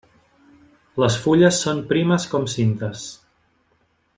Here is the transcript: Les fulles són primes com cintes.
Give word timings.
Les 1.03 1.17
fulles 1.25 1.59
són 1.65 1.83
primes 1.91 2.27
com 2.33 2.51
cintes. 2.55 3.05